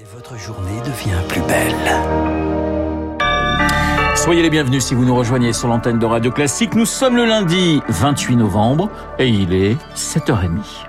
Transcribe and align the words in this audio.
Et 0.00 0.04
votre 0.14 0.38
journée 0.38 0.80
devient 0.80 1.20
plus 1.28 1.42
belle. 1.42 1.74
Soyez 4.16 4.40
les 4.40 4.48
bienvenus 4.48 4.82
si 4.82 4.94
vous 4.94 5.04
nous 5.04 5.14
rejoignez 5.14 5.52
sur 5.52 5.68
l'antenne 5.68 5.98
de 5.98 6.06
Radio 6.06 6.30
Classique. 6.30 6.74
Nous 6.74 6.86
sommes 6.86 7.16
le 7.16 7.26
lundi 7.26 7.82
28 7.88 8.36
novembre 8.36 8.88
et 9.18 9.28
il 9.28 9.52
est 9.52 9.76
7h30. 9.94 10.86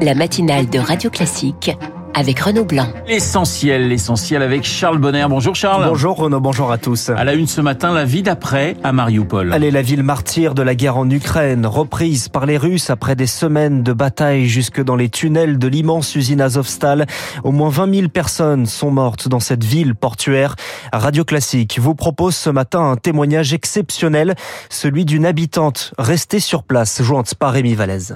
La 0.00 0.14
matinale 0.14 0.70
de 0.70 0.78
Radio 0.78 1.10
Classique 1.10 1.72
avec 2.14 2.40
Renaud 2.40 2.64
Blanc. 2.64 2.86
L'essentiel, 3.06 3.88
l'essentiel 3.88 4.42
avec 4.42 4.64
Charles 4.64 4.98
Bonner. 4.98 5.26
Bonjour 5.28 5.54
Charles. 5.54 5.86
Bonjour 5.88 6.16
Renaud, 6.16 6.40
bonjour 6.40 6.70
à 6.70 6.78
tous. 6.78 7.10
À 7.10 7.24
la 7.24 7.34
une 7.34 7.46
ce 7.46 7.60
matin, 7.60 7.92
la 7.92 8.04
vie 8.04 8.22
d'après 8.22 8.76
à 8.82 8.92
Mariupol. 8.92 9.52
Allez, 9.52 9.70
la 9.70 9.82
ville 9.82 10.02
martyre 10.02 10.54
de 10.54 10.62
la 10.62 10.74
guerre 10.74 10.96
en 10.96 11.08
Ukraine, 11.10 11.66
reprise 11.66 12.28
par 12.28 12.46
les 12.46 12.56
Russes 12.56 12.90
après 12.90 13.16
des 13.16 13.26
semaines 13.26 13.82
de 13.82 13.92
bataille 13.92 14.46
jusque 14.46 14.82
dans 14.82 14.96
les 14.96 15.08
tunnels 15.08 15.58
de 15.58 15.68
l'immense 15.68 16.14
usine 16.14 16.40
Azovstal. 16.40 17.06
Au 17.42 17.52
moins 17.52 17.70
20 17.70 17.94
000 17.94 18.08
personnes 18.08 18.66
sont 18.66 18.90
mortes 18.90 19.28
dans 19.28 19.40
cette 19.40 19.64
ville 19.64 19.94
portuaire. 19.94 20.54
Radio 20.92 21.24
Classique 21.24 21.78
vous 21.80 21.94
propose 21.94 22.36
ce 22.36 22.50
matin 22.50 22.80
un 22.80 22.96
témoignage 22.96 23.52
exceptionnel, 23.52 24.34
celui 24.70 25.04
d'une 25.04 25.26
habitante 25.26 25.92
restée 25.98 26.40
sur 26.40 26.62
place, 26.62 27.02
jointe 27.02 27.34
par 27.34 27.52
Rémi 27.52 27.74
Vallès. 27.74 28.14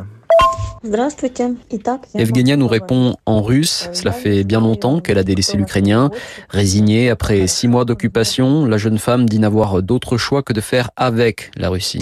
Evgenia 2.14 2.56
nous 2.56 2.68
répond 2.68 3.16
en 3.26 3.42
russe. 3.42 3.88
Cela 3.92 4.12
fait 4.12 4.44
bien 4.44 4.60
longtemps 4.60 5.00
qu'elle 5.00 5.18
a 5.18 5.24
délaissé 5.24 5.56
l'Ukrainien. 5.56 6.10
Résignée 6.48 7.10
après 7.10 7.46
six 7.46 7.68
mois 7.68 7.84
d'occupation, 7.84 8.64
la 8.64 8.78
jeune 8.78 8.98
femme 8.98 9.28
dit 9.28 9.38
n'avoir 9.38 9.82
d'autre 9.82 10.16
choix 10.16 10.42
que 10.42 10.52
de 10.52 10.60
faire 10.60 10.90
avec 10.96 11.50
la 11.56 11.68
Russie. 11.68 11.98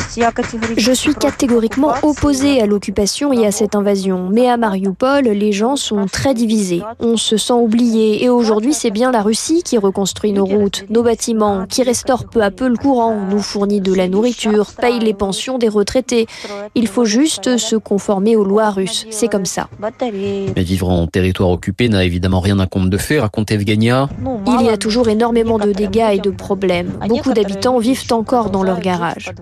Je 0.76 0.92
suis 0.92 1.14
catégoriquement 1.14 1.94
opposée 2.02 2.60
à 2.60 2.66
l'occupation 2.66 3.32
et 3.32 3.46
à 3.46 3.50
cette 3.50 3.74
invasion. 3.74 4.28
Mais 4.30 4.48
à 4.48 4.56
Mariupol, 4.56 5.24
les 5.24 5.52
gens 5.52 5.76
sont 5.76 6.06
très 6.06 6.34
divisés. 6.34 6.82
On 7.00 7.16
se 7.16 7.36
sent 7.36 7.54
oublié. 7.54 8.24
Et 8.24 8.28
aujourd'hui, 8.28 8.74
c'est 8.74 8.90
bien 8.90 9.10
la 9.10 9.22
Russie 9.22 9.62
qui 9.62 9.78
reconstruit 9.78 10.32
nos 10.32 10.44
routes, 10.44 10.84
nos 10.90 11.02
bâtiments, 11.02 11.66
qui 11.66 11.82
restaure 11.82 12.26
peu 12.26 12.42
à 12.42 12.50
peu 12.50 12.68
le 12.68 12.76
courant, 12.76 13.16
nous 13.30 13.40
fournit 13.40 13.80
de 13.80 13.94
la 13.94 14.08
nourriture, 14.08 14.72
paye 14.78 14.98
les 14.98 15.14
pensions 15.14 15.58
des 15.58 15.68
retraités. 15.68 16.26
Il 16.74 16.88
faut 16.88 17.04
juste 17.04 17.56
se 17.56 17.76
conformer 17.76 18.36
aux 18.36 18.44
lois 18.44 18.65
russes. 18.70 19.06
C'est 19.10 19.28
comme 19.28 19.46
ça. 19.46 19.68
Mais 20.00 20.62
vivre 20.62 20.88
en 20.88 21.06
territoire 21.06 21.50
occupé 21.50 21.88
n'a 21.88 22.04
évidemment 22.04 22.40
rien 22.40 22.58
à 22.58 22.66
compte 22.66 22.90
de 22.90 22.96
fait, 22.96 23.20
raconte 23.20 23.50
Evgenia. 23.50 24.08
Il 24.46 24.66
y 24.66 24.68
a 24.68 24.76
toujours 24.76 25.08
énormément 25.08 25.58
de 25.58 25.72
dégâts 25.72 26.10
et 26.12 26.18
de 26.18 26.30
problèmes. 26.30 26.92
Beaucoup 27.08 27.32
d'habitants 27.32 27.78
vivent 27.78 28.04
encore 28.10 28.50
dans 28.50 28.62
leur 28.62 28.80
garage. 28.80 29.32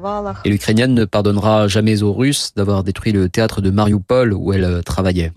Et 0.45 0.48
l'Ukrainienne 0.48 0.95
ne 0.95 1.05
pardonnera 1.05 1.69
jamais 1.69 2.02
aux 2.02 2.12
Russes 2.12 2.52
d'avoir 2.56 2.84
détruit 2.84 3.12
le 3.12 3.28
théâtre 3.28 3.61
de 3.61 3.70
Mariupol 3.70 4.33
où 4.33 4.52
elle 4.52 4.83
travaillait. 4.84 5.33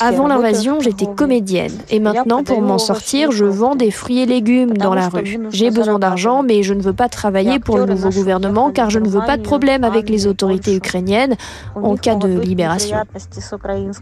Avant 0.00 0.26
l'invasion, 0.28 0.80
j'étais 0.80 1.06
comédienne. 1.06 1.72
Et 1.90 2.00
maintenant, 2.00 2.44
pour 2.44 2.60
m'en 2.60 2.78
sortir, 2.78 3.32
je 3.32 3.44
vends 3.44 3.76
des 3.76 3.90
fruits 3.90 4.20
et 4.20 4.26
légumes 4.26 4.76
dans 4.76 4.94
la 4.94 5.08
rue. 5.08 5.38
J'ai 5.50 5.70
besoin 5.70 5.98
d'argent, 5.98 6.42
mais 6.42 6.62
je 6.62 6.74
ne 6.74 6.82
veux 6.82 6.92
pas 6.92 7.08
travailler 7.08 7.58
pour 7.58 7.78
le 7.78 7.86
nouveau 7.86 8.10
gouvernement 8.10 8.70
car 8.70 8.90
je 8.90 8.98
ne 8.98 9.08
veux 9.08 9.20
pas 9.20 9.36
de 9.36 9.42
problème 9.42 9.84
avec 9.84 10.08
les 10.08 10.26
autorités 10.26 10.74
ukrainiennes 10.74 11.36
en 11.74 11.96
cas 11.96 12.14
de 12.14 12.23
libération. 12.26 12.96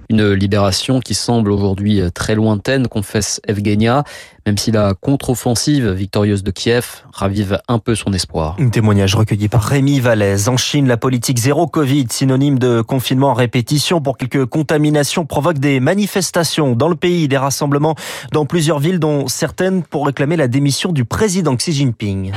Une 0.09 0.33
libération 0.33 1.01
qui 1.01 1.15
semble 1.15 1.51
aujourd'hui 1.51 2.01
très 2.15 2.35
lointaine, 2.35 2.89
confesse 2.89 3.41
Evgenia, 3.47 4.05
même 4.47 4.59
si 4.59 4.73
la 4.73 4.95
contre-offensive 4.95 5.91
victorieuse 5.91 6.43
de 6.43 6.51
Kiev 6.51 7.05
ravive 7.13 7.61
un 7.69 7.79
peu 7.79 7.95
son 7.95 8.13
espoir. 8.13 8.57
Un 8.59 8.71
témoignage 8.71 9.15
recueilli 9.15 9.49
par 9.49 9.63
Rémi 9.63 10.01
Vallès. 10.01 10.49
En 10.49 10.57
Chine, 10.57 10.89
la 10.89 10.97
politique 10.97 11.39
zéro 11.39 11.67
Covid, 11.67 12.07
synonyme 12.11 12.59
de 12.59 12.81
confinement 12.81 13.29
en 13.29 13.35
répétition 13.35 14.01
pour 14.01 14.17
quelques 14.17 14.47
contaminations, 14.47 15.27
provoque 15.27 15.59
des 15.59 15.81
manifestations 15.81 16.75
dans 16.75 16.89
le 16.89 16.97
pays, 16.97 17.29
des 17.29 17.37
rassemblements 17.37 17.95
dans 18.33 18.47
plusieurs 18.47 18.81
villes, 18.81 18.99
dont 18.99 19.29
certaines 19.29 19.83
pour 19.83 20.07
réclamer 20.07 20.37
la 20.37 20.49
démission 20.49 20.93
du 20.93 21.05
président 21.05 21.55
Xi 21.55 21.73
Jinping. 21.73 22.33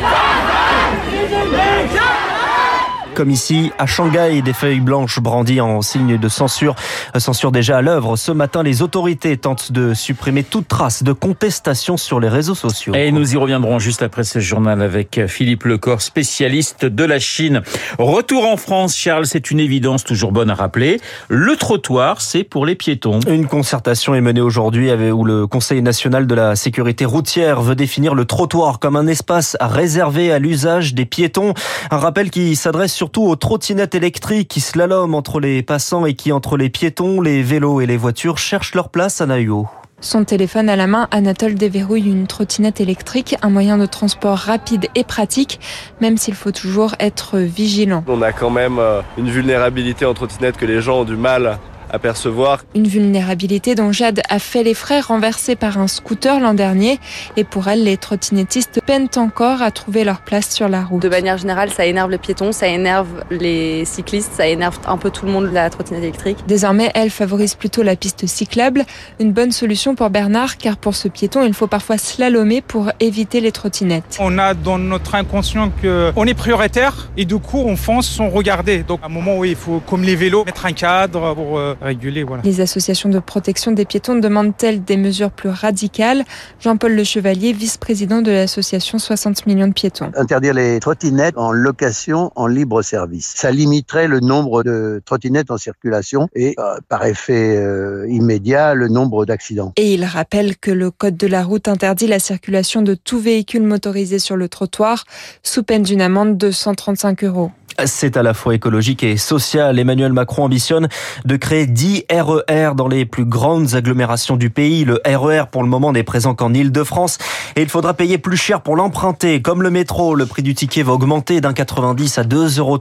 Comme 3.15 3.31
ici, 3.31 3.71
à 3.80 3.86
Shanghai, 3.86 4.42
des 4.42 4.52
feuilles 4.52 4.81
blanches 4.81 5.21
brandies 5.21 5.61
en 5.61 5.81
signe 5.81 6.17
de 6.17 6.27
censure. 6.27 6.76
Censure 7.17 7.53
déjà 7.53 7.77
à 7.77 7.81
l'œuvre. 7.81 8.17
Ce 8.17 8.33
matin, 8.33 8.61
les 8.61 8.81
autorités 8.81 9.37
tentent 9.37 9.71
de 9.71 9.93
supprimer 9.93 10.43
toute 10.43 10.67
trace 10.67 11.02
de 11.02 11.14
contestation 11.14 11.95
sur 11.95 12.20
les 12.20 12.27
réseaux 12.27 12.55
sociaux. 12.55 12.93
Et 12.93 13.14
nous 13.14 13.33
y 13.33 13.37
reviendrons 13.37 13.80
juste 13.80 14.04
après 14.04 14.25
ce 14.25 14.39
journal 14.39 14.81
avec 14.81 15.27
Philippe 15.27 15.64
Lecor, 15.64 16.02
spécialiste 16.02 16.83
de 16.83 17.05
la 17.05 17.17
Chine. 17.20 17.61
Retour 17.99 18.49
en 18.49 18.58
France, 18.58 18.98
Charles, 18.98 19.27
c'est 19.27 19.49
une 19.49 19.61
évidence 19.61 20.04
toujours 20.04 20.33
bonne 20.33 20.49
à 20.49 20.55
rappeler. 20.55 20.99
Le 21.30 21.55
trottoir, 21.55 22.20
c'est 22.20 22.43
pour 22.43 22.65
les 22.65 22.75
piétons. 22.75 23.21
Une 23.30 23.48
concertation 23.48 24.14
est 24.14 24.21
menée 24.21 24.42
aujourd'hui 24.42 24.92
où 24.92 25.23
le 25.23 25.48
Conseil 25.48 25.81
national 25.81 26.27
de 26.27 26.36
la 26.36 26.58
sécurité 26.58 27.05
routière 27.05 27.61
veut 27.61 27.75
définir 27.75 28.14
le 28.14 28.25
trottoir 28.25 28.80
comme 28.80 28.98
un 28.98 29.08
espace 29.08 29.55
réservé 29.61 30.33
à 30.33 30.39
l'usage 30.39 30.93
des 30.93 31.05
piétons. 31.05 31.54
Un 31.92 31.98
rappel 31.98 32.30
qui 32.30 32.58
s'adresse 32.58 32.93
sur 32.93 33.05
surtout 33.05 33.26
aux 33.26 33.36
trottinettes 33.36 33.93
électriques 33.93 34.48
qui 34.48 34.60
slaloment 34.61 35.14
entre 35.14 35.39
les 35.39 35.61
passants 35.61 36.08
et 36.08 36.16
qui, 36.16 36.32
entre 36.32 36.58
les 36.58 36.71
piétons, 36.71 37.21
les 37.21 37.43
vélos 37.43 37.80
et 37.80 37.86
les 37.86 37.98
voitures, 37.98 38.39
cherchent 38.39 38.73
leur 38.73 38.89
place 38.89 39.21
à 39.21 39.27
Naïo. 39.27 39.67
Son 40.02 40.23
téléphone 40.23 40.70
à 40.70 40.76
la 40.76 40.88
main, 40.88 41.08
Anatole 41.11 41.54
déverrouille 41.54 42.10
une 42.10 42.26
trottinette 42.26 42.82
électrique, 42.82 43.36
un 43.43 43.52
moyen 43.52 43.77
de 43.77 43.86
transport 43.86 44.39
rapide 44.39 44.88
et 44.95 45.04
pratique, 45.04 45.60
même 46.02 46.17
s'il 46.17 46.33
faut 46.33 46.49
toujours 46.49 46.95
être 46.99 47.38
vigilant. 47.38 48.04
On 48.08 48.23
a 48.23 48.32
quand 48.32 48.49
même 48.49 48.82
une 49.20 49.30
vulnérabilité 49.30 50.04
en 50.08 50.16
trottinette 50.16 50.58
que 50.58 50.66
les 50.66 50.82
gens 50.82 51.02
ont 51.02 51.05
du 51.05 51.16
mal 51.16 51.60
apercevoir. 51.92 52.64
Une 52.76 52.88
vulnérabilité 52.88 53.76
dont 53.76 53.92
Jade 53.92 54.22
a 54.30 54.40
fait 54.40 54.64
les 54.64 54.73
frais 54.73 55.00
renversés 55.00 55.56
par 55.56 55.78
un 55.78 55.88
scooter 55.88 56.40
l'an 56.40 56.54
dernier. 56.54 57.00
Et 57.38 57.44
pour 57.44 57.68
elle, 57.68 57.84
les 57.84 57.98
trottinettistes 57.98 58.82
peinent 58.86 59.10
encore 59.16 59.62
à 59.62 59.72
trouver 59.72 60.04
leur 60.04 60.22
place 60.22 60.50
sur 60.50 60.70
la 60.70 60.84
route. 60.84 61.02
De 61.02 61.10
manière 61.10 61.38
générale, 61.38 61.70
ça 61.72 61.86
énerve 61.86 62.12
les 62.12 62.18
piétons, 62.18 62.52
ça 62.52 62.68
énerve 62.68 63.08
les 63.30 63.86
cyclistes, 63.86 64.32
ça 64.34 64.48
énerve 64.48 64.80
un 64.88 64.98
peu 64.98 65.10
tout 65.10 65.26
le 65.26 65.32
monde 65.32 65.46
de 65.46 65.54
la 65.54 65.70
trottinette 65.70 66.04
électrique. 66.04 66.38
Désormais, 66.48 66.92
elle 66.96 67.10
favorise 67.10 67.56
plutôt 67.56 67.84
la 67.84 67.96
piste 67.96 68.26
cyclable. 68.26 68.86
Une 69.20 69.32
bonne 69.32 69.52
solution 69.52 69.96
pour 69.96 70.10
Bernard, 70.10 70.58
car 70.58 70.78
pour 70.78 70.96
ce 70.96 71.08
piéton, 71.08 71.44
il 71.44 71.54
faut 71.54 71.67
parfois 71.67 71.98
slalomer 71.98 72.62
pour 72.62 72.92
éviter 73.00 73.42
les 73.42 73.52
trottinettes. 73.52 74.17
On 74.20 74.38
a 74.38 74.54
dans 74.54 74.78
notre 74.78 75.16
inconscient 75.16 75.72
qu'on 75.82 76.26
est 76.26 76.34
prioritaire 76.34 77.10
et 77.17 77.26
du 77.26 77.38
coup, 77.38 77.64
on 77.66 77.76
fonce 77.76 78.08
sans 78.08 78.30
regarder. 78.30 78.84
Donc, 78.84 79.00
à 79.04 79.08
un 79.08 79.10
moment 79.10 79.38
où 79.38 79.46
il 79.46 79.56
faut, 79.56 79.82
comme 79.86 80.04
les 80.04 80.16
vélos, 80.16 80.46
mettre 80.46 80.66
un 80.66 80.73
cadre 80.73 81.34
pour 81.34 81.60
réguler. 81.81 82.23
Voilà. 82.23 82.43
Les 82.43 82.61
associations 82.61 83.09
de 83.09 83.19
protection 83.19 83.71
des 83.71 83.86
piétons 83.86 84.15
demandent-elles 84.15 84.83
des 84.83 84.97
mesures 84.97 85.31
plus 85.31 85.49
radicales? 85.49 86.23
Jean-Paul 86.59 86.93
Le 86.93 87.03
Chevalier, 87.03 87.53
vice-président 87.53 88.21
de 88.21 88.31
l'association 88.31 88.97
60 88.99 89.45
millions 89.45 89.67
de 89.67 89.73
piétons. 89.73 90.11
Interdire 90.15 90.53
les 90.53 90.80
trottinettes 90.80 91.37
en 91.37 91.52
location 91.52 92.31
en 92.36 92.47
libre 92.47 92.81
service. 92.81 93.33
Ça 93.36 93.52
limiterait 93.52 94.08
le 94.08 94.19
nombre 94.19 94.63
de 94.63 95.02
trottinettes 95.05 95.52
en 95.52 95.58
circulation 95.58 96.30
et 96.36 96.55
euh, 96.59 96.77
par 96.89 97.05
effet 97.05 97.58
euh, 97.58 98.07
immédiat 98.09 98.73
le 98.73 98.87
nombre 98.87 99.25
d'accidents. 99.25 99.73
Et 99.77 99.93
il 99.93 100.05
rappelle 100.05 100.57
que 100.57 100.71
le 100.71 100.92
code 100.92 101.17
de 101.17 101.27
la 101.27 101.43
route 101.43 101.67
interdit 101.67 102.07
la 102.07 102.19
circulation 102.19 102.81
de 102.81 102.93
tout 102.93 103.19
véhicule 103.19 103.63
motorisé 103.63 104.19
sur 104.19 104.37
le 104.37 104.49
trottoir 104.49 105.05
sous 105.43 105.63
peine 105.63 105.83
d'une 105.83 106.02
amende 106.02 106.37
de 106.37 106.52
135 106.52 107.23
euros. 107.23 107.52
C'est 107.83 108.15
à 108.15 108.23
la 108.23 108.33
fois 108.33 108.55
écologique 108.55 109.03
et 109.03 109.17
social. 109.17 109.77
Emmanuel 109.77 110.13
Macron 110.13 110.45
ambitionne 110.45 110.87
de 111.25 111.36
créer 111.36 111.67
10 111.67 112.05
RER 112.09 112.71
dans 112.75 112.87
les 112.87 113.05
plus 113.05 113.25
grandes 113.25 113.75
agglomérations 113.75 114.37
du 114.37 114.49
pays. 114.49 114.86
Le 114.86 115.02
RER, 115.05 115.43
pour 115.52 115.61
le 115.61 115.67
moment, 115.67 115.91
n'est 115.91 116.03
présent 116.03 116.36
qu'en 116.36 116.53
Ile-de-France 116.53 117.17
et 117.58 117.63
il 117.63 117.69
faudra 117.69 117.93
payer 117.93 118.17
plus 118.17 118.37
cher 118.37 118.61
pour 118.61 118.77
l'emprunter. 118.77 119.41
Comme 119.41 119.61
le 119.61 119.71
métro, 119.71 120.15
le 120.15 120.25
prix 120.25 120.41
du 120.41 120.55
ticket 120.55 120.83
va 120.83 120.93
augmenter 120.93 121.41
d'un 121.41 121.52
90 121.52 122.17
à 122.17 122.23
2,30 122.23 122.59
euros. 122.59 122.80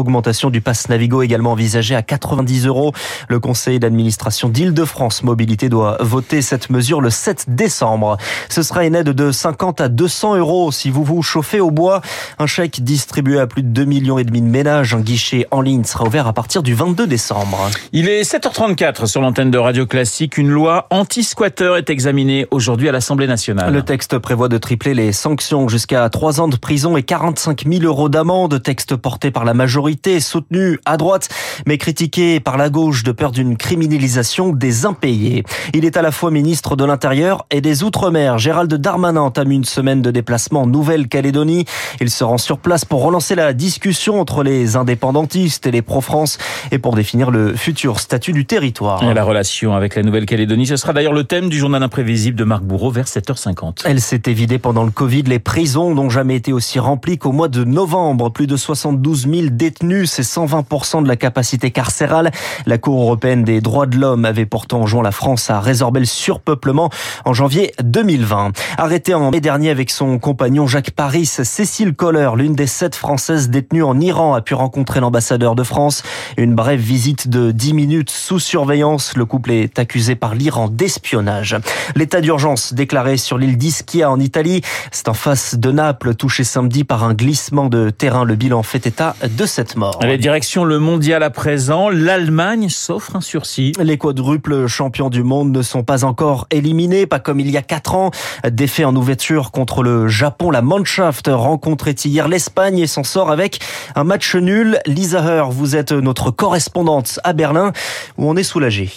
Augmentation 0.00 0.48
du 0.48 0.62
pass 0.62 0.88
Navigo 0.88 1.20
également 1.22 1.52
envisagée 1.52 1.94
à 1.94 2.02
90 2.02 2.66
euros. 2.66 2.92
Le 3.28 3.40
conseil 3.40 3.78
d'administration 3.78 4.48
d'Île-de-France 4.48 5.22
Mobilité 5.22 5.68
doit 5.68 5.98
voter 6.00 6.40
cette 6.40 6.70
mesure 6.70 7.02
le 7.02 7.10
7 7.10 7.46
décembre. 7.48 8.16
Ce 8.48 8.62
sera 8.62 8.86
une 8.86 8.94
aide 8.94 9.10
de 9.10 9.32
50 9.32 9.82
à 9.82 9.88
200 9.88 10.36
euros 10.36 10.72
si 10.72 10.88
vous 10.90 11.04
vous 11.04 11.22
chauffez 11.22 11.60
au 11.60 11.70
bois. 11.70 12.00
Un 12.38 12.46
chèque 12.46 12.82
distribué 12.82 13.38
à 13.38 13.46
plus 13.46 13.62
de 13.62 13.68
2 13.68 13.84
millions 13.84 14.18
et 14.18 14.24
demi 14.30 14.40
de 14.42 14.46
ménages. 14.46 14.94
Un 14.94 15.00
guichet 15.00 15.46
en 15.50 15.60
ligne 15.60 15.82
sera 15.84 16.04
ouvert 16.04 16.26
à 16.28 16.32
partir 16.32 16.62
du 16.62 16.72
22 16.72 17.06
décembre. 17.06 17.68
Il 17.92 18.08
est 18.08 18.22
7h34 18.22 19.06
sur 19.06 19.20
l'antenne 19.20 19.50
de 19.50 19.58
Radio 19.58 19.86
Classique. 19.86 20.38
Une 20.38 20.48
loi 20.48 20.86
anti-squatter 20.90 21.74
est 21.78 21.90
examinée 21.90 22.46
aujourd'hui 22.52 22.88
à 22.88 22.92
l'Assemblée 22.92 23.26
nationale. 23.26 23.72
Le 23.72 23.82
texte 23.82 24.18
prévoit 24.18 24.48
de 24.48 24.56
tripler 24.56 24.94
les 24.94 25.12
sanctions 25.12 25.68
jusqu'à 25.68 26.08
3 26.08 26.40
ans 26.40 26.48
de 26.48 26.56
prison 26.56 26.96
et 26.96 27.02
45 27.02 27.64
000 27.66 27.82
euros 27.82 28.08
d'amende. 28.08 28.62
Texte 28.62 28.94
porté 28.94 29.32
par 29.32 29.44
la 29.44 29.52
majorité, 29.52 30.20
soutenu 30.20 30.78
à 30.84 30.96
droite, 30.96 31.28
mais 31.66 31.76
critiqué 31.76 32.38
par 32.38 32.56
la 32.56 32.70
gauche 32.70 33.02
de 33.02 33.10
peur 33.10 33.32
d'une 33.32 33.56
criminalisation 33.56 34.52
des 34.52 34.86
impayés. 34.86 35.42
Il 35.74 35.84
est 35.84 35.96
à 35.96 36.02
la 36.02 36.12
fois 36.12 36.30
ministre 36.30 36.76
de 36.76 36.84
l'Intérieur 36.84 37.46
et 37.50 37.60
des 37.60 37.82
Outre-mer. 37.82 38.38
Gérald 38.38 38.72
Darmanin 38.72 39.22
entame 39.22 39.50
une 39.50 39.64
semaine 39.64 40.02
de 40.02 40.12
déplacement 40.12 40.62
en 40.62 40.66
Nouvelle-Calédonie. 40.66 41.64
Il 42.00 42.10
se 42.10 42.22
rend 42.22 42.38
sur 42.38 42.58
place 42.58 42.84
pour 42.84 43.02
relancer 43.02 43.34
la 43.34 43.52
discussion 43.52 44.19
entre 44.20 44.42
les 44.42 44.76
indépendantistes 44.76 45.66
et 45.66 45.70
les 45.70 45.82
pro-France 45.82 46.38
et 46.70 46.78
pour 46.78 46.94
définir 46.94 47.30
le 47.30 47.54
futur 47.54 48.00
statut 48.00 48.32
du 48.32 48.44
territoire. 48.44 49.02
Et 49.02 49.14
la 49.14 49.24
relation 49.24 49.74
avec 49.74 49.94
la 49.96 50.02
Nouvelle-Calédonie, 50.02 50.66
ce 50.66 50.76
sera 50.76 50.92
d'ailleurs 50.92 51.12
le 51.12 51.24
thème 51.24 51.48
du 51.48 51.58
journal 51.58 51.82
imprévisible 51.82 52.36
de 52.38 52.44
Marc 52.44 52.62
Bourreau 52.62 52.90
vers 52.90 53.06
7h50. 53.06 53.82
Elle 53.84 54.00
s'était 54.00 54.32
vidée 54.32 54.58
pendant 54.58 54.84
le 54.84 54.90
Covid. 54.90 55.22
Les 55.22 55.38
prisons 55.38 55.94
n'ont 55.94 56.10
jamais 56.10 56.36
été 56.36 56.52
aussi 56.52 56.78
remplies 56.78 57.18
qu'au 57.18 57.32
mois 57.32 57.48
de 57.48 57.64
novembre. 57.64 58.30
Plus 58.30 58.46
de 58.46 58.56
72 58.56 59.28
000 59.28 59.46
détenus, 59.50 60.10
c'est 60.10 60.22
120% 60.22 61.02
de 61.02 61.08
la 61.08 61.16
capacité 61.16 61.70
carcérale. 61.70 62.30
La 62.66 62.78
Cour 62.78 63.02
européenne 63.02 63.44
des 63.44 63.60
droits 63.60 63.86
de 63.86 63.96
l'homme 63.96 64.24
avait 64.24 64.46
pourtant 64.46 64.82
enjoint 64.82 65.02
la 65.02 65.12
France 65.12 65.50
à 65.50 65.60
résorber 65.60 66.00
le 66.00 66.06
surpeuplement 66.06 66.90
en 67.24 67.32
janvier 67.32 67.72
2020. 67.82 68.52
Arrêtée 68.78 69.14
en 69.14 69.30
mai 69.30 69.40
dernier 69.40 69.70
avec 69.70 69.90
son 69.90 70.18
compagnon 70.18 70.66
Jacques 70.66 70.90
Paris, 70.90 71.26
Cécile 71.26 71.94
Kohler, 71.94 72.30
l'une 72.36 72.54
des 72.54 72.66
sept 72.66 72.94
Françaises 72.94 73.50
détenues 73.50 73.82
en 73.82 73.98
Iran, 74.00 74.09
a 74.18 74.40
pu 74.40 74.54
rencontrer 74.54 75.00
l'ambassadeur 75.00 75.54
de 75.54 75.62
France. 75.62 76.02
Une 76.36 76.54
brève 76.54 76.80
visite 76.80 77.28
de 77.28 77.52
10 77.52 77.74
minutes 77.74 78.10
sous 78.10 78.38
surveillance. 78.38 79.16
Le 79.16 79.24
couple 79.24 79.52
est 79.52 79.78
accusé 79.78 80.16
par 80.16 80.34
l'Iran 80.34 80.68
d'espionnage. 80.68 81.56
L'état 81.94 82.20
d'urgence 82.20 82.74
déclaré 82.74 83.16
sur 83.16 83.38
l'île 83.38 83.56
d'Ischia 83.56 84.10
en 84.10 84.18
Italie. 84.18 84.62
C'est 84.90 85.08
en 85.08 85.14
face 85.14 85.54
de 85.54 85.70
Naples, 85.70 86.14
touché 86.14 86.44
samedi 86.44 86.84
par 86.84 87.04
un 87.04 87.14
glissement 87.14 87.66
de 87.66 87.90
terrain. 87.90 88.24
Le 88.24 88.34
bilan 88.34 88.62
fait 88.62 88.86
état 88.86 89.14
de 89.22 89.46
cette 89.46 89.76
mort. 89.76 90.00
Les 90.02 90.18
directions 90.18 90.64
le 90.64 90.78
mondial 90.78 91.22
à 91.22 91.30
présent. 91.30 91.88
L'Allemagne 91.88 92.68
s'offre 92.68 93.16
un 93.16 93.20
sursis. 93.20 93.72
Les 93.80 93.98
quadruples 93.98 94.66
champions 94.66 95.10
du 95.10 95.22
monde 95.22 95.52
ne 95.52 95.62
sont 95.62 95.84
pas 95.84 96.04
encore 96.04 96.48
éliminés, 96.50 97.06
pas 97.06 97.20
comme 97.20 97.38
il 97.38 97.50
y 97.50 97.56
a 97.56 97.62
quatre 97.62 97.94
ans. 97.94 98.10
Défait 98.50 98.84
en 98.84 98.96
ouverture 98.96 99.52
contre 99.52 99.82
le 99.82 100.08
Japon, 100.08 100.50
la 100.50 100.62
Mannschaft 100.62 101.30
rencontrait 101.32 101.94
hier 102.04 102.28
l'Espagne 102.28 102.78
et 102.78 102.86
s'en 102.86 103.04
sort 103.04 103.30
avec 103.30 103.60
un 103.94 103.99
match 104.04 104.34
nul. 104.34 104.78
Lisa 104.86 105.22
Heur, 105.22 105.50
vous 105.50 105.76
êtes 105.76 105.92
notre 105.92 106.30
correspondante 106.30 107.20
à 107.24 107.32
Berlin 107.32 107.72
où 108.18 108.28
on 108.28 108.36
est 108.36 108.42
soulagé. 108.42 108.90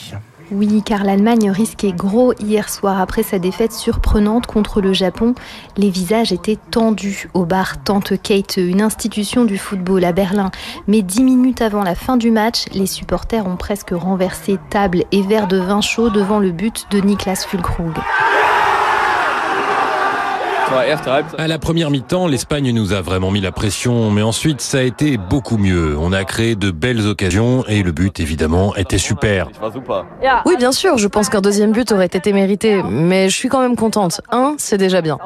Oui, 0.51 0.83
car 0.85 1.03
l'Allemagne 1.03 1.49
risquait 1.49 1.93
gros 1.93 2.33
hier 2.33 2.69
soir 2.69 2.99
après 2.99 3.23
sa 3.23 3.39
défaite 3.39 3.71
surprenante 3.71 4.45
contre 4.45 4.81
le 4.81 4.93
Japon. 4.93 5.33
Les 5.77 5.89
visages 5.89 6.31
étaient 6.31 6.59
tendus 6.69 7.29
au 7.33 7.45
bar 7.45 7.83
Tante 7.83 8.21
Kate, 8.21 8.57
une 8.57 8.81
institution 8.81 9.45
du 9.45 9.57
football 9.57 10.03
à 10.03 10.11
Berlin. 10.11 10.51
Mais 10.87 11.01
dix 11.01 11.23
minutes 11.23 11.61
avant 11.61 11.81
la 11.81 11.95
fin 11.95 12.17
du 12.17 12.29
match, 12.29 12.65
les 12.73 12.85
supporters 12.87 13.47
ont 13.47 13.55
presque 13.55 13.91
renversé 13.91 14.59
table 14.69 15.05
et 15.11 15.23
verre 15.23 15.47
de 15.47 15.57
vin 15.57 15.81
chaud 15.81 16.09
devant 16.09 16.39
le 16.39 16.51
but 16.51 16.85
de 16.91 16.99
Niklas 16.99 17.45
Füllkrug. 17.47 17.93
À 21.37 21.47
la 21.47 21.59
première 21.59 21.91
mi-temps, 21.91 22.27
l'Espagne 22.27 22.71
nous 22.71 22.93
a 22.93 23.01
vraiment 23.01 23.31
mis 23.31 23.41
la 23.41 23.51
pression, 23.51 24.09
mais 24.11 24.21
ensuite 24.21 24.61
ça 24.61 24.79
a 24.79 24.81
été 24.81 25.17
beaucoup 25.17 25.57
mieux. 25.57 25.97
On 25.97 26.11
a 26.13 26.23
créé 26.23 26.55
de 26.55 26.71
belles 26.71 27.05
occasions 27.07 27.63
et 27.67 27.83
le 27.83 27.91
but 27.91 28.19
évidemment 28.19 28.75
était 28.75 28.97
super. 28.97 29.49
Oui, 30.45 30.55
bien 30.57 30.71
sûr, 30.71 30.97
je 30.97 31.07
pense 31.07 31.29
qu'un 31.29 31.41
deuxième 31.41 31.71
but 31.71 31.91
aurait 31.91 32.05
été 32.05 32.33
mérité, 32.33 32.81
mais 32.89 33.29
je 33.29 33.35
suis 33.35 33.49
quand 33.49 33.61
même 33.61 33.75
contente. 33.75 34.21
Un, 34.31 34.55
c'est 34.57 34.77
déjà 34.77 35.01
bien. 35.01 35.17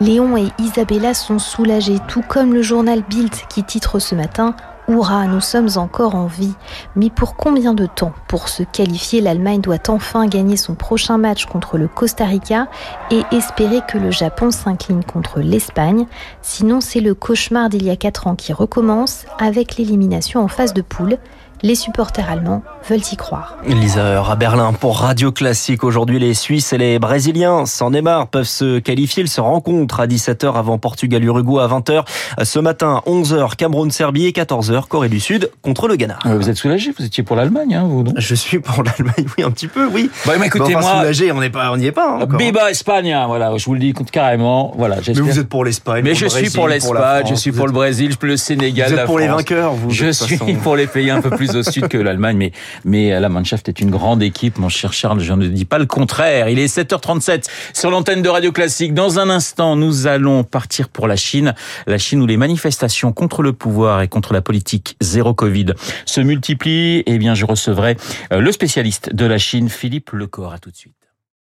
Léon 0.00 0.36
et 0.36 0.48
Isabella 0.58 1.14
sont 1.14 1.38
soulagés, 1.38 1.98
tout 2.06 2.22
comme 2.28 2.52
le 2.52 2.60
journal 2.60 3.02
Bild 3.08 3.34
qui 3.48 3.64
titre 3.64 3.98
ce 3.98 4.14
matin 4.14 4.54
Hurrah, 4.88 5.26
nous 5.26 5.40
sommes 5.40 5.70
encore 5.76 6.14
en 6.14 6.26
vie. 6.26 6.54
Mais 6.94 7.10
pour 7.10 7.34
combien 7.34 7.74
de 7.74 7.86
temps 7.86 8.12
Pour 8.28 8.48
se 8.48 8.62
qualifier, 8.62 9.20
l'Allemagne 9.20 9.60
doit 9.60 9.88
enfin 9.88 10.28
gagner 10.28 10.56
son 10.56 10.76
prochain 10.76 11.18
match 11.18 11.46
contre 11.46 11.76
le 11.76 11.88
Costa 11.88 12.24
Rica 12.24 12.68
et 13.10 13.22
espérer 13.32 13.80
que 13.88 13.98
le 13.98 14.12
Japon 14.12 14.52
s'incline 14.52 15.02
contre 15.02 15.40
l'Espagne. 15.40 16.06
Sinon, 16.40 16.80
c'est 16.80 17.00
le 17.00 17.14
cauchemar 17.14 17.68
d'il 17.68 17.84
y 17.84 17.90
a 17.90 17.96
4 17.96 18.28
ans 18.28 18.36
qui 18.36 18.52
recommence 18.52 19.26
avec 19.38 19.76
l'élimination 19.76 20.40
en 20.40 20.48
phase 20.48 20.72
de 20.72 20.82
poule. 20.82 21.18
Les 21.62 21.74
supporters 21.74 22.30
allemands 22.30 22.62
veulent 22.86 23.00
y 23.10 23.16
croire. 23.16 23.56
Lisa 23.66 24.22
à 24.22 24.36
Berlin 24.36 24.74
pour 24.74 24.98
Radio 24.98 25.32
Classique. 25.32 25.84
Aujourd'hui, 25.84 26.18
les 26.18 26.34
Suisses 26.34 26.74
et 26.74 26.78
les 26.78 26.98
Brésiliens, 26.98 27.64
sans 27.64 27.90
Neymar, 27.90 28.28
peuvent 28.28 28.44
se 28.44 28.78
qualifier. 28.78 29.22
Ils 29.22 29.28
se 29.28 29.40
rencontrent 29.40 30.00
à 30.00 30.06
17h 30.06 30.54
avant 30.54 30.76
Portugal-Uruguay 30.76 31.62
à 31.62 31.66
20h. 31.66 32.04
Ce 32.44 32.58
matin, 32.58 33.02
11h, 33.06 33.56
Cameroun-Serbie 33.56 34.26
et 34.26 34.32
14h, 34.32 34.86
Corée 34.86 35.08
du 35.08 35.18
Sud 35.18 35.50
contre 35.62 35.88
le 35.88 35.96
Ghana. 35.96 36.18
Vous 36.26 36.50
êtes 36.50 36.56
soulagé 36.56 36.92
Vous 36.96 37.04
étiez 37.04 37.22
pour 37.22 37.36
l'Allemagne, 37.36 37.74
hein, 37.74 37.86
vous, 37.88 38.02
non? 38.02 38.12
Je 38.18 38.34
suis 38.34 38.58
pour 38.58 38.82
l'Allemagne, 38.82 39.26
oui, 39.38 39.42
un 39.42 39.50
petit 39.50 39.68
peu, 39.68 39.86
oui. 39.86 40.10
Bah, 40.26 40.34
mais 40.38 40.48
écoutez, 40.48 40.74
bon, 40.74 40.78
enfin, 40.78 40.88
moi... 40.92 40.98
soulagé, 41.00 41.32
on 41.32 41.40
n'y 41.40 41.48
pas, 41.48 41.72
on 41.72 41.78
n'y 41.78 41.86
est 41.86 41.92
pas. 41.92 42.18
Hein. 42.20 42.26
Biba 42.26 42.70
Espagne, 42.70 43.14
hein, 43.14 43.26
voilà, 43.26 43.56
je 43.56 43.64
vous 43.64 43.74
le 43.74 43.80
dis 43.80 43.94
carrément. 44.12 44.74
Voilà, 44.76 44.96
mais 45.06 45.14
vous 45.14 45.38
êtes 45.38 45.48
pour 45.48 45.64
l'Espagne. 45.64 46.02
Mais 46.04 46.10
pour 46.10 46.18
je 46.18 46.24
le 46.24 46.30
suis 46.30 46.40
Brésil, 46.42 46.58
pour 46.58 46.68
l'Espagne, 46.68 47.26
je 47.26 47.34
suis 47.34 47.52
pour 47.52 47.64
êtes... 47.64 47.68
le 47.68 47.72
Brésil, 47.72 48.14
le 48.20 48.36
Sénégal, 48.36 48.88
vous 48.88 48.92
êtes 48.92 48.98
la 48.98 49.06
pour 49.06 49.16
France. 49.16 49.28
les 49.28 49.34
vainqueurs, 49.34 49.72
vous. 49.72 49.90
Je 49.90 50.10
suis 50.10 50.36
façon. 50.36 50.54
pour 50.62 50.76
les 50.76 50.86
pays 50.86 51.10
un 51.10 51.22
peu 51.22 51.30
plus 51.46 51.56
au 51.56 51.62
sud 51.62 51.88
que 51.88 51.98
l'Allemagne, 51.98 52.36
mais 52.36 52.52
mais 52.84 53.18
la 53.20 53.28
Mannschaft 53.28 53.68
est 53.68 53.80
une 53.80 53.90
grande 53.90 54.22
équipe, 54.22 54.58
mon 54.58 54.68
cher 54.68 54.92
Charles. 54.92 55.20
Je 55.20 55.32
ne 55.32 55.46
dis 55.48 55.64
pas 55.64 55.78
le 55.78 55.86
contraire. 55.86 56.48
Il 56.48 56.58
est 56.58 56.74
7h37 56.74 57.48
sur 57.72 57.90
l'antenne 57.90 58.22
de 58.22 58.28
Radio 58.28 58.52
Classique. 58.52 58.94
Dans 58.94 59.18
un 59.18 59.30
instant, 59.30 59.76
nous 59.76 60.06
allons 60.06 60.44
partir 60.44 60.88
pour 60.88 61.06
la 61.06 61.16
Chine, 61.16 61.54
la 61.86 61.98
Chine 61.98 62.22
où 62.22 62.26
les 62.26 62.36
manifestations 62.36 63.12
contre 63.12 63.42
le 63.42 63.52
pouvoir 63.52 64.02
et 64.02 64.08
contre 64.08 64.32
la 64.32 64.42
politique 64.42 64.96
zéro 65.00 65.34
Covid 65.34 65.66
se 66.04 66.20
multiplient. 66.20 67.02
Eh 67.06 67.18
bien, 67.18 67.34
je 67.34 67.44
recevrai 67.44 67.96
le 68.30 68.52
spécialiste 68.52 69.14
de 69.14 69.26
la 69.26 69.38
Chine, 69.38 69.68
Philippe 69.68 70.10
Lecor. 70.10 70.52
À 70.52 70.58
tout 70.58 70.70
de 70.70 70.76
suite. 70.76 71.05